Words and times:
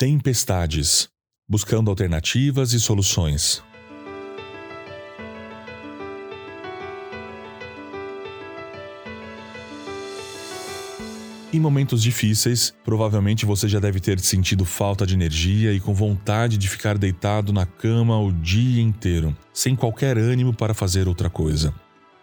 Tempestades 0.00 1.08
buscando 1.50 1.90
alternativas 1.90 2.72
e 2.72 2.78
soluções. 2.78 3.64
Em 11.52 11.58
momentos 11.58 12.00
difíceis, 12.00 12.72
provavelmente 12.84 13.44
você 13.44 13.66
já 13.66 13.80
deve 13.80 13.98
ter 13.98 14.20
sentido 14.20 14.64
falta 14.64 15.04
de 15.04 15.14
energia 15.14 15.72
e 15.72 15.80
com 15.80 15.92
vontade 15.92 16.56
de 16.56 16.68
ficar 16.68 16.96
deitado 16.96 17.52
na 17.52 17.66
cama 17.66 18.20
o 18.20 18.30
dia 18.30 18.80
inteiro, 18.80 19.36
sem 19.52 19.74
qualquer 19.74 20.16
ânimo 20.16 20.54
para 20.54 20.74
fazer 20.74 21.08
outra 21.08 21.28
coisa. 21.28 21.74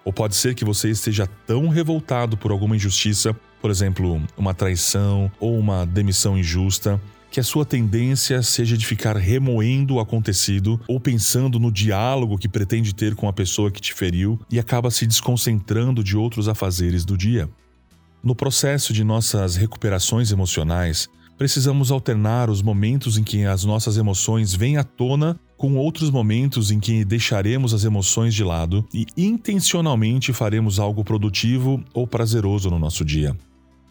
Ou 0.06 0.14
pode 0.14 0.36
ser 0.36 0.56
que 0.56 0.64
você 0.64 0.92
esteja 0.92 1.28
tão 1.46 1.68
revoltado 1.68 2.38
por 2.38 2.52
alguma 2.52 2.78
injustiça, 2.78 3.36
por 3.62 3.70
exemplo, 3.70 4.24
uma 4.38 4.54
traição 4.54 5.30
ou 5.42 5.60
uma 5.60 5.86
demissão 5.86 6.38
injusta, 6.38 7.02
que 7.36 7.40
a 7.42 7.44
sua 7.44 7.66
tendência 7.66 8.42
seja 8.42 8.78
de 8.78 8.86
ficar 8.86 9.18
remoendo 9.18 9.96
o 9.96 10.00
acontecido 10.00 10.80
ou 10.88 11.02
pensando 11.02 11.60
no 11.60 11.70
diálogo 11.70 12.38
que 12.38 12.48
pretende 12.48 12.96
ter 12.96 13.14
com 13.14 13.28
a 13.28 13.34
pessoa 13.34 13.70
que 13.70 13.82
te 13.82 13.94
feriu 13.94 14.40
e 14.50 14.58
acaba 14.58 14.90
se 14.90 15.06
desconcentrando 15.06 16.02
de 16.02 16.16
outros 16.16 16.48
afazeres 16.48 17.04
do 17.04 17.18
dia. 17.18 17.50
No 18.24 18.34
processo 18.34 18.94
de 18.94 19.04
nossas 19.04 19.58
recuperações 19.58 20.32
emocionais, 20.32 21.10
precisamos 21.38 21.92
alternar 21.92 22.50
os 22.50 22.62
momentos 22.62 23.18
em 23.18 23.24
que 23.24 23.44
as 23.44 23.66
nossas 23.66 23.98
emoções 23.98 24.56
vêm 24.56 24.78
à 24.78 24.84
tona 24.86 25.38
com 25.58 25.76
outros 25.76 26.10
momentos 26.10 26.72
em 26.72 26.80
que 26.80 27.04
deixaremos 27.04 27.74
as 27.74 27.84
emoções 27.84 28.34
de 28.34 28.46
lado 28.46 28.88
e 28.94 29.06
intencionalmente 29.18 30.32
faremos 30.32 30.80
algo 30.80 31.04
produtivo 31.04 31.84
ou 31.94 32.08
prazeroso 32.08 32.70
no 32.70 32.80
nosso 32.80 33.04
dia. 33.04 33.36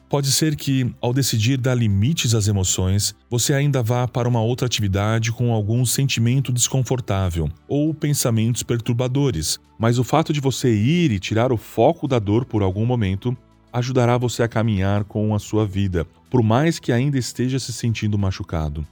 Pode 0.08 0.30
ser 0.30 0.54
que, 0.54 0.94
ao 1.00 1.12
decidir 1.12 1.56
dar 1.56 1.74
limites 1.74 2.34
às 2.34 2.46
emoções, 2.46 3.14
você 3.28 3.54
ainda 3.54 3.82
vá 3.82 4.06
para 4.06 4.28
uma 4.28 4.42
outra 4.42 4.66
atividade 4.66 5.32
com 5.32 5.52
algum 5.52 5.84
sentimento 5.84 6.52
desconfortável 6.52 7.48
ou 7.66 7.94
pensamentos 7.94 8.62
perturbadores, 8.62 9.58
mas 9.78 9.98
o 9.98 10.04
fato 10.04 10.32
de 10.32 10.40
você 10.40 10.72
ir 10.72 11.10
e 11.10 11.18
tirar 11.18 11.52
o 11.52 11.56
foco 11.56 12.06
da 12.06 12.18
dor 12.18 12.44
por 12.44 12.62
algum 12.62 12.84
momento 12.84 13.36
ajudará 13.72 14.16
você 14.18 14.42
a 14.42 14.48
caminhar 14.48 15.04
com 15.04 15.34
a 15.34 15.38
sua 15.38 15.66
vida, 15.66 16.06
por 16.30 16.42
mais 16.42 16.78
que 16.78 16.92
ainda 16.92 17.18
esteja 17.18 17.58
se 17.58 17.72
sentindo 17.72 18.18
machucado. 18.18 18.86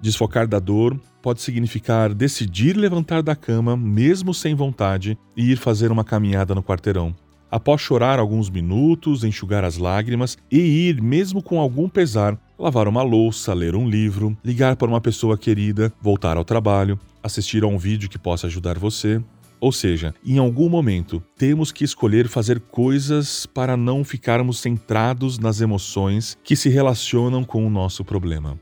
Desfocar 0.00 0.46
da 0.48 0.58
dor 0.58 0.98
pode 1.20 1.42
significar 1.42 2.14
decidir 2.14 2.74
levantar 2.76 3.22
da 3.22 3.36
cama, 3.36 3.76
mesmo 3.76 4.32
sem 4.32 4.54
vontade, 4.54 5.18
e 5.36 5.52
ir 5.52 5.58
fazer 5.58 5.92
uma 5.92 6.04
caminhada 6.04 6.54
no 6.54 6.62
quarteirão 6.62 7.14
após 7.50 7.80
chorar 7.80 8.18
alguns 8.18 8.48
minutos, 8.48 9.24
enxugar 9.24 9.64
as 9.64 9.76
lágrimas 9.76 10.38
e 10.50 10.58
ir, 10.58 11.02
mesmo 11.02 11.42
com 11.42 11.58
algum 11.58 11.88
pesar, 11.88 12.38
lavar 12.58 12.86
uma 12.86 13.02
louça, 13.02 13.52
ler 13.54 13.74
um 13.74 13.88
livro, 13.88 14.36
ligar 14.44 14.76
para 14.76 14.88
uma 14.88 15.00
pessoa 15.00 15.36
querida, 15.36 15.92
voltar 16.00 16.36
ao 16.36 16.44
trabalho, 16.44 16.98
assistir 17.22 17.64
a 17.64 17.66
um 17.66 17.78
vídeo 17.78 18.08
que 18.08 18.18
possa 18.18 18.46
ajudar 18.46 18.78
você. 18.78 19.22
Ou 19.60 19.72
seja, 19.72 20.14
em 20.24 20.38
algum 20.38 20.68
momento 20.68 21.22
temos 21.36 21.70
que 21.70 21.84
escolher 21.84 22.28
fazer 22.28 22.60
coisas 22.60 23.44
para 23.44 23.76
não 23.76 24.02
ficarmos 24.02 24.58
centrados 24.58 25.38
nas 25.38 25.60
emoções 25.60 26.38
que 26.42 26.56
se 26.56 26.70
relacionam 26.70 27.44
com 27.44 27.66
o 27.66 27.70
nosso 27.70 28.02
problema. 28.02 28.58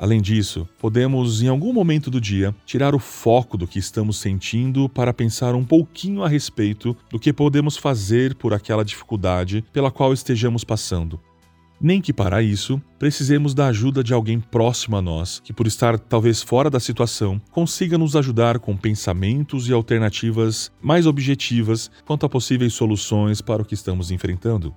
Além 0.00 0.22
disso, 0.22 0.66
podemos, 0.78 1.42
em 1.42 1.48
algum 1.48 1.74
momento 1.74 2.10
do 2.10 2.18
dia, 2.18 2.54
tirar 2.64 2.94
o 2.94 2.98
foco 2.98 3.58
do 3.58 3.66
que 3.66 3.78
estamos 3.78 4.16
sentindo 4.16 4.88
para 4.88 5.12
pensar 5.12 5.54
um 5.54 5.62
pouquinho 5.62 6.22
a 6.22 6.28
respeito 6.28 6.96
do 7.10 7.18
que 7.18 7.34
podemos 7.34 7.76
fazer 7.76 8.34
por 8.34 8.54
aquela 8.54 8.82
dificuldade 8.82 9.62
pela 9.70 9.90
qual 9.90 10.14
estejamos 10.14 10.64
passando. 10.64 11.20
Nem 11.78 12.00
que 12.00 12.14
para 12.14 12.42
isso 12.42 12.80
precisemos 12.98 13.52
da 13.52 13.66
ajuda 13.66 14.02
de 14.02 14.14
alguém 14.14 14.40
próximo 14.40 14.96
a 14.96 15.02
nós, 15.02 15.38
que, 15.44 15.52
por 15.52 15.66
estar 15.66 15.98
talvez 15.98 16.40
fora 16.42 16.70
da 16.70 16.80
situação, 16.80 17.38
consiga 17.50 17.98
nos 17.98 18.16
ajudar 18.16 18.58
com 18.58 18.74
pensamentos 18.78 19.68
e 19.68 19.72
alternativas 19.74 20.72
mais 20.80 21.06
objetivas 21.06 21.90
quanto 22.06 22.24
a 22.24 22.28
possíveis 22.28 22.72
soluções 22.72 23.42
para 23.42 23.60
o 23.60 23.66
que 23.66 23.74
estamos 23.74 24.10
enfrentando. 24.10 24.74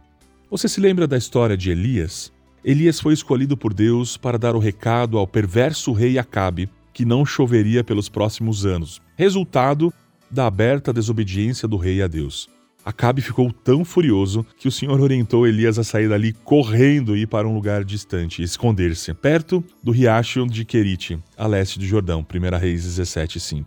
Você 0.51 0.67
se 0.67 0.81
lembra 0.81 1.07
da 1.07 1.17
história 1.17 1.55
de 1.55 1.72
Elias? 1.72 2.32
Elias 2.66 3.00
foi 3.00 3.13
escolhido 3.13 3.57
por 3.57 3.74
Deus 3.74 4.16
para 4.16 4.38
dar 4.38 4.56
o 4.56 4.59
recado 4.59 5.18
ao 5.18 5.28
perverso 5.28 5.91
rei 5.91 6.18
Acabe 6.18 6.69
que 6.94 7.03
não 7.03 7.25
choveria 7.25 7.84
pelos 7.84 8.07
próximos 8.07 8.66
anos, 8.66 9.01
resultado 9.18 9.94
da 10.31 10.47
aberta 10.47 10.94
desobediência 10.94 11.68
do 11.68 11.75
rei 11.75 12.02
a 12.02 12.07
Deus. 12.07 12.47
Acabe 12.85 13.22
ficou 13.22 13.52
tão 13.52 13.84
furioso 13.84 14.46
que 14.57 14.68
o 14.68 14.72
Senhor 14.72 15.00
orientou 15.00 15.47
Elias 15.47 15.79
a 15.79 15.84
sair 15.84 16.07
dali 16.07 16.31
correndo 16.31 17.16
e 17.16 17.22
ir 17.22 17.28
para 17.28 17.47
um 17.47 17.53
lugar 17.53 17.84
distante 17.84 18.44
esconder-se, 18.44 19.13
perto 19.13 19.63
do 19.81 19.91
riacho 19.91 20.46
de 20.47 20.63
Querite, 20.63 21.19
a 21.38 21.47
leste 21.47 21.79
do 21.79 21.85
Jordão, 21.85 22.23
1 22.23 22.57
Reis 22.57 22.84
17:5. 22.85 23.66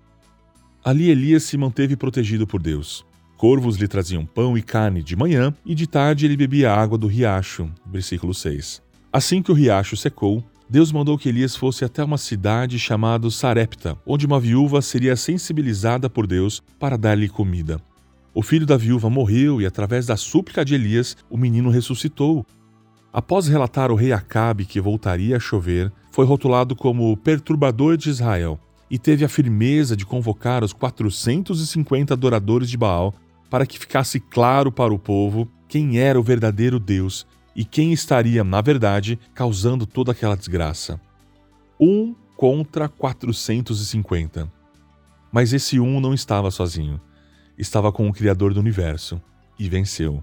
Ali 0.85 1.11
Elias 1.11 1.43
se 1.43 1.59
manteve 1.59 1.97
protegido 1.97 2.47
por 2.47 2.62
Deus. 2.62 3.05
Corvos 3.37 3.77
lhe 3.77 3.89
traziam 3.89 4.25
pão 4.25 4.56
e 4.56 4.62
carne 4.62 5.03
de 5.03 5.17
manhã, 5.17 5.53
e 5.65 5.75
de 5.75 5.87
tarde 5.87 6.25
ele 6.25 6.37
bebia 6.37 6.73
água 6.73 6.97
do 6.97 7.06
riacho. 7.06 7.71
Versículo 7.85 8.33
6. 8.33 8.86
Assim 9.16 9.41
que 9.41 9.50
o 9.50 9.54
riacho 9.54 9.97
secou, 9.97 10.44
Deus 10.69 10.93
mandou 10.93 11.16
que 11.16 11.31
Elias 11.31 11.56
fosse 11.56 11.87
até 11.87 12.04
uma 12.04 12.19
cidade 12.19 12.78
chamada 12.78 13.31
Sarepta, 13.31 13.97
onde 14.04 14.27
uma 14.27 14.38
viúva 14.38 14.82
seria 14.82 15.16
sensibilizada 15.16 16.10
por 16.10 16.27
Deus 16.27 16.62
para 16.78 16.99
dar-lhe 16.99 17.26
comida. 17.26 17.81
O 18.34 18.43
filho 18.43 18.66
da 18.66 18.76
viúva 18.76 19.09
morreu 19.09 19.59
e, 19.59 19.65
através 19.65 20.05
da 20.05 20.19
súplica 20.19 20.62
de 20.62 20.75
Elias, 20.75 21.16
o 21.31 21.38
menino 21.38 21.71
ressuscitou. 21.71 22.44
Após 23.10 23.49
relatar 23.49 23.88
ao 23.88 23.97
rei 23.97 24.12
Acabe 24.12 24.66
que 24.66 24.82
voltaria 24.82 25.38
a 25.38 25.41
chover, 25.41 25.91
foi 26.12 26.26
rotulado 26.26 26.76
como 26.76 27.16
perturbador 27.16 27.97
de 27.97 28.10
Israel 28.10 28.60
e 28.91 28.99
teve 28.99 29.25
a 29.25 29.31
firmeza 29.31 29.97
de 29.97 30.05
convocar 30.05 30.62
os 30.62 30.75
450 30.75 32.12
adoradores 32.12 32.69
de 32.69 32.76
Baal 32.76 33.15
para 33.49 33.65
que 33.65 33.78
ficasse 33.78 34.21
claro 34.21 34.71
para 34.71 34.93
o 34.93 34.99
povo 34.99 35.49
quem 35.66 36.00
era 36.00 36.21
o 36.21 36.22
verdadeiro 36.22 36.78
Deus 36.78 37.26
e 37.56 37.65
quem 37.65 37.91
estaria, 37.91 38.44
na 38.44 38.61
verdade, 38.61 39.19
causando 39.34 39.87
toda 39.87 40.12
aquela 40.12 40.37
desgraça. 40.37 41.00
Um 41.81 42.15
contra 42.37 42.87
450. 42.87 44.53
Mas 45.33 45.55
esse 45.55 45.81
um 45.81 45.99
não 45.99 46.12
estava 46.12 46.50
sozinho. 46.50 47.00
Estava 47.56 47.91
com 47.91 48.06
o 48.06 48.12
Criador 48.12 48.53
do 48.53 48.61
universo 48.61 49.19
e 49.59 49.71
venceu. 49.71 50.22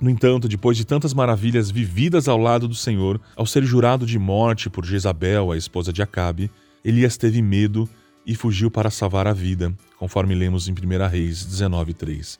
No 0.00 0.08
entanto, 0.08 0.46
depois 0.46 0.76
de 0.76 0.84
tantas 0.84 1.12
maravilhas 1.12 1.68
vividas 1.70 2.28
ao 2.28 2.38
lado 2.38 2.68
do 2.68 2.74
Senhor, 2.74 3.20
ao 3.34 3.44
ser 3.44 3.64
jurado 3.64 4.06
de 4.06 4.18
morte 4.18 4.70
por 4.70 4.84
Jezabel, 4.84 5.50
a 5.50 5.56
esposa 5.56 5.92
de 5.92 6.02
Acabe, 6.02 6.48
Elias 6.84 7.16
teve 7.16 7.42
medo 7.42 7.88
e 8.24 8.36
fugiu 8.36 8.70
para 8.70 8.90
salvar 8.90 9.26
a 9.26 9.32
vida, 9.32 9.74
conforme 9.98 10.34
lemos 10.34 10.68
em 10.68 10.72
1 10.72 11.08
Reis 11.08 11.44
19:3. 11.44 12.38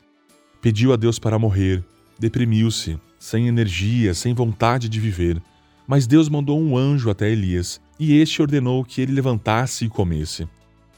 Pediu 0.61 0.93
a 0.93 0.97
Deus 0.97 1.19
para 1.19 1.39
morrer, 1.39 1.85
deprimiu-se, 2.19 2.99
sem 3.25 3.49
energia, 3.49 4.13
sem 4.13 4.35
vontade 4.35 4.87
de 4.87 5.01
viver. 5.01 5.41
Mas 5.87 6.07
Deus 6.07 6.29
mandou 6.29 6.61
um 6.61 6.77
anjo 6.77 7.09
até 7.09 7.31
Elias, 7.31 7.81
e 7.99 8.21
este 8.21 8.43
ordenou 8.43 8.85
que 8.85 9.01
ele 9.01 9.13
levantasse 9.13 9.87
e 9.87 9.89
comesse. 9.89 10.47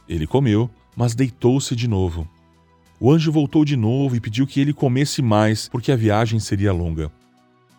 Ele 0.08 0.26
comeu, 0.26 0.68
mas 0.96 1.14
deitou-se 1.14 1.76
de 1.76 1.86
novo. 1.86 2.28
O 2.98 3.12
anjo 3.12 3.30
voltou 3.30 3.64
de 3.64 3.76
novo 3.76 4.16
e 4.16 4.20
pediu 4.20 4.44
que 4.44 4.60
ele 4.60 4.72
comesse 4.72 5.22
mais, 5.22 5.68
porque 5.68 5.92
a 5.92 5.96
viagem 5.96 6.40
seria 6.40 6.72
longa. 6.72 7.12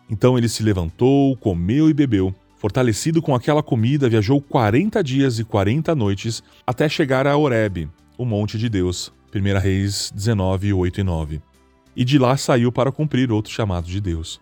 Então 0.08 0.38
ele 0.38 0.48
se 0.48 0.62
levantou, 0.62 1.36
comeu 1.36 1.90
e 1.90 1.92
bebeu. 1.92 2.34
Fortalecido 2.56 3.20
com 3.20 3.34
aquela 3.34 3.62
comida, 3.62 4.08
viajou 4.08 4.40
40 4.40 5.04
dias 5.04 5.38
e 5.38 5.44
40 5.44 5.94
noites 5.94 6.42
até 6.66 6.88
chegar 6.88 7.26
a 7.26 7.36
Horebe, 7.36 7.86
o 8.16 8.24
monte 8.24 8.56
de 8.56 8.70
Deus. 8.70 9.12
1 9.34 9.58
Reis 9.60 10.10
19, 10.14 10.72
8 10.72 11.00
e 11.00 11.04
9 11.04 11.47
e 11.94 12.04
de 12.04 12.18
lá 12.18 12.36
saiu 12.36 12.70
para 12.70 12.92
cumprir 12.92 13.30
outro 13.32 13.52
chamado 13.52 13.86
de 13.86 14.00
Deus. 14.00 14.40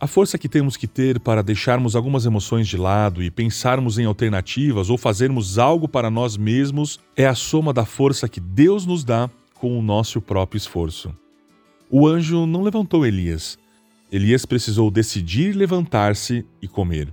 A 0.00 0.06
força 0.06 0.36
que 0.36 0.48
temos 0.48 0.76
que 0.76 0.86
ter 0.86 1.18
para 1.18 1.42
deixarmos 1.42 1.96
algumas 1.96 2.26
emoções 2.26 2.68
de 2.68 2.76
lado 2.76 3.22
e 3.22 3.30
pensarmos 3.30 3.98
em 3.98 4.04
alternativas 4.04 4.90
ou 4.90 4.98
fazermos 4.98 5.58
algo 5.58 5.88
para 5.88 6.10
nós 6.10 6.36
mesmos 6.36 7.00
é 7.16 7.26
a 7.26 7.34
soma 7.34 7.72
da 7.72 7.86
força 7.86 8.28
que 8.28 8.40
Deus 8.40 8.84
nos 8.84 9.04
dá 9.04 9.30
com 9.54 9.78
o 9.78 9.82
nosso 9.82 10.20
próprio 10.20 10.58
esforço. 10.58 11.14
O 11.90 12.06
anjo 12.06 12.44
não 12.44 12.62
levantou 12.62 13.06
Elias. 13.06 13.58
Elias 14.12 14.44
precisou 14.44 14.90
decidir 14.90 15.56
levantar-se 15.56 16.44
e 16.60 16.68
comer. 16.68 17.12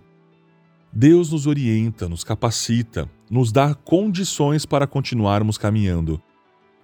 Deus 0.92 1.31
nos 1.31 1.48
orienta, 1.48 2.10
nos 2.10 2.24
capacita, 2.24 3.10
nos 3.30 3.51
dá 3.51 3.74
condições 3.74 4.66
para 4.66 4.86
continuarmos 4.86 5.57
caminhando. 5.57 6.22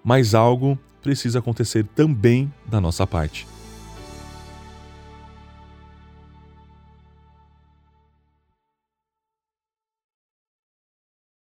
Mas 0.03 0.33
algo 0.33 0.79
precisa 1.07 1.39
acontecer 1.39 1.85
também 1.95 2.51
da 2.65 2.81
nossa 2.81 3.07
parte. 3.07 3.47